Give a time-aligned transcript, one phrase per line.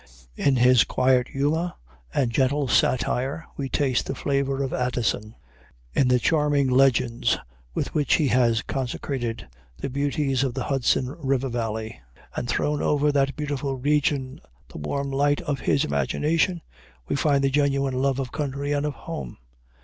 [0.35, 1.73] In his quiet humor
[2.11, 5.35] and gentle satire, we taste the flavor of Addison.
[5.93, 7.37] In the charming legends
[7.75, 12.01] with which he has consecrated the beauties of the Hudson River valley,
[12.35, 16.63] and thrown over that beautiful region the warm light of his imagination,
[17.07, 19.37] we find the genuine love of country and of home.